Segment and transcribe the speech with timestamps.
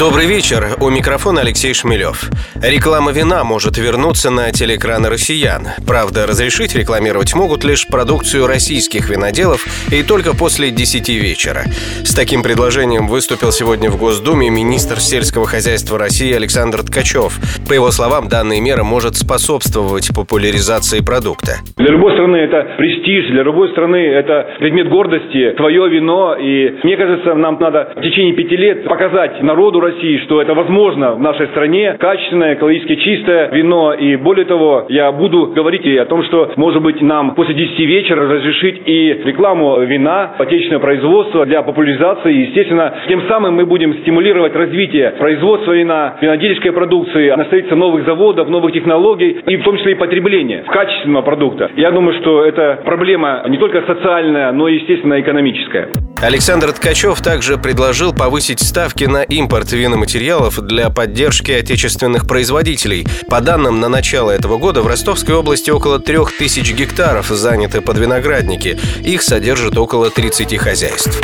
[0.00, 0.80] Добрый вечер.
[0.80, 2.30] У микрофона Алексей Шмелев.
[2.64, 5.76] Реклама вина может вернуться на телеэкраны россиян.
[5.86, 9.60] Правда, разрешить рекламировать могут лишь продукцию российских виноделов
[9.92, 11.68] и только после 10 вечера.
[12.00, 17.36] С таким предложением выступил сегодня в Госдуме министр сельского хозяйства России Александр Ткачев.
[17.68, 21.60] По его словам, данная мера может способствовать популяризации продукта.
[21.76, 26.36] Для любой страны это престиж, для любой страны это предмет гордости, твое вино.
[26.40, 31.12] И мне кажется, нам надо в течение пяти лет показать народу России, что это возможно
[31.12, 31.96] в нашей стране.
[31.98, 33.94] Качественное, экологически чистое вино.
[33.94, 37.78] И более того, я буду говорить и о том, что, может быть, нам после 10
[37.80, 42.32] вечера разрешить и рекламу вина, отечественное производство для популяризации.
[42.34, 48.04] И, естественно, тем самым мы будем стимулировать развитие производства вина, винодельческой продукции, на строительство новых
[48.04, 51.70] заводов, новых технологий и в том числе и потребления качественного продукта.
[51.76, 55.88] Я думаю, что это проблема не только социальная, но и, естественно, экономическая.
[56.22, 63.06] Александр Ткачев также предложил повысить ставки на импорт виноматериалов для поддержки отечественных производителей.
[63.28, 68.78] По данным на начало этого года в Ростовской области около 3000 гектаров заняты под виноградники.
[69.02, 71.18] Их содержит около 30 хозяйств.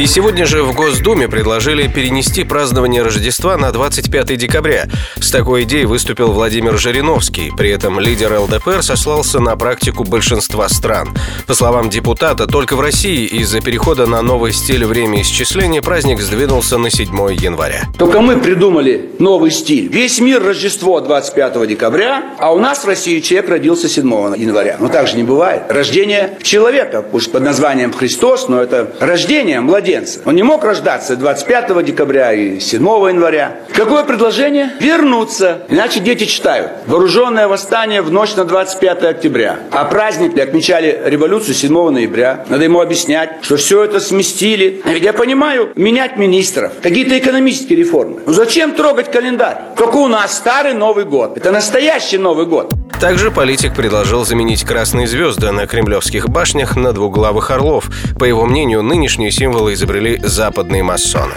[0.00, 4.86] И сегодня же в Госдуме предложили перенести празднование Рождества на 25 декабря.
[5.20, 7.52] С такой идеей выступил Владимир Жириновский.
[7.54, 11.10] При этом лидер ЛДПР сослался на практику большинства стран.
[11.46, 16.78] По словам депутата, только в России из-за перехода на новый стиль время исчисления праздник сдвинулся
[16.78, 17.82] на 7 января.
[17.98, 19.88] Только мы придумали новый стиль.
[19.88, 24.06] Весь мир Рождество 25 декабря, а у нас в России человек родился 7
[24.38, 24.78] января.
[24.80, 25.64] Но так же не бывает.
[25.68, 29.89] Рождение человека, пусть под названием Христос, но это рождение младенца.
[30.24, 33.60] Он не мог рождаться 25 декабря и 7 января.
[33.74, 34.70] Какое предложение?
[34.80, 35.62] Вернуться.
[35.68, 36.72] Иначе дети читают.
[36.86, 39.58] Вооруженное восстание в ночь на 25 октября.
[39.70, 42.44] А праздник отмечали революцию 7 ноября.
[42.48, 44.80] Надо ему объяснять, что все это сместили.
[44.84, 48.20] А ведь я понимаю, менять министров, какие-то экономические реформы.
[48.26, 49.56] Ну зачем трогать календарь?
[49.76, 51.36] Только у нас старый Новый год.
[51.36, 52.72] Это настоящий Новый год.
[53.00, 57.90] Также политик предложил заменить красные звезды на кремлевских башнях на двуглавых орлов.
[58.18, 61.36] По его мнению, нынешние символы изобрели западные масоны.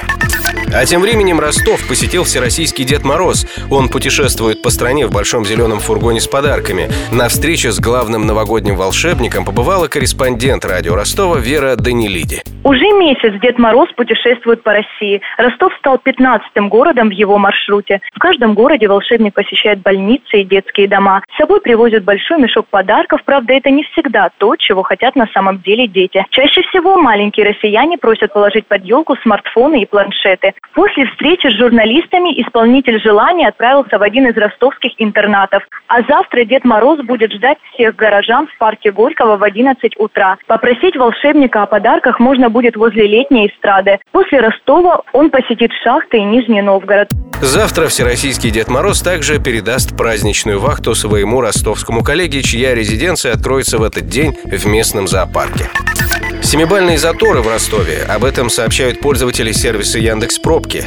[0.75, 3.45] А тем временем Ростов посетил всероссийский Дед Мороз.
[3.69, 6.89] Он путешествует по стране в большом зеленом фургоне с подарками.
[7.11, 12.41] На встрече с главным новогодним волшебником побывала корреспондент радио Ростова Вера Данилиди.
[12.63, 15.21] Уже месяц Дед Мороз путешествует по России.
[15.37, 18.01] Ростов стал 15-м городом в его маршруте.
[18.15, 21.21] В каждом городе волшебник посещает больницы и детские дома.
[21.35, 25.61] С собой привозят большой мешок подарков, правда, это не всегда то, чего хотят на самом
[25.61, 26.25] деле дети.
[26.31, 30.53] Чаще всего маленькие россияне просят положить под елку смартфоны и планшеты.
[30.73, 35.63] После встречи с журналистами исполнитель желания отправился в один из ростовских интернатов.
[35.87, 40.37] А завтра Дед Мороз будет ждать всех горожан в парке Горького в 11 утра.
[40.47, 43.99] Попросить волшебника о подарках можно будет возле летней эстрады.
[44.11, 47.09] После Ростова он посетит шахты и Нижний Новгород.
[47.41, 53.83] Завтра Всероссийский Дед Мороз также передаст праздничную вахту своему ростовскому коллеге, чья резиденция откроется в
[53.83, 55.69] этот день в местном зоопарке.
[56.53, 58.03] Семибальные заторы в Ростове.
[58.03, 60.85] Об этом сообщают пользователи сервиса Яндекс Пробки.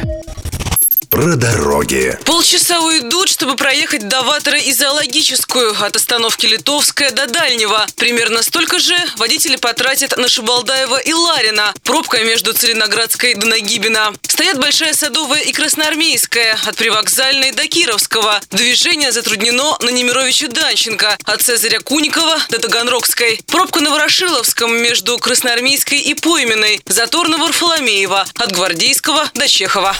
[1.09, 2.17] Про дороги.
[2.25, 7.85] Полчаса уйдут, чтобы проехать до Ватера и зоологическую от остановки Литовская до Дальнего.
[7.95, 11.73] Примерно столько же водители потратят на Шибалдаева и Ларина.
[11.83, 14.13] Пробка между Целиноградской до Нагибина.
[14.27, 18.41] Стоят Большая Садовая и Красноармейская от Привокзальной до Кировского.
[18.51, 23.39] Движение затруднено на Немировича Данченко от Цезаря Куникова до Таганрогской.
[23.47, 26.81] Пробка на Ворошиловском между Красноармейской и Пойменной.
[26.85, 29.95] Затор на Варфоломеева от Гвардейского до Чехова.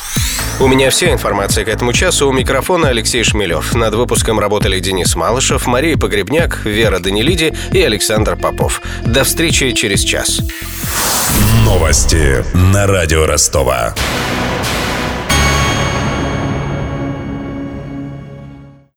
[0.60, 2.28] У меня вся информация к этому часу.
[2.28, 3.76] У микрофона Алексей Шмелев.
[3.76, 8.82] Над выпуском работали Денис Малышев, Мария Погребняк, Вера Данилиди и Александр Попов.
[9.06, 10.42] До встречи через час.
[11.64, 13.94] Новости на радио Ростова.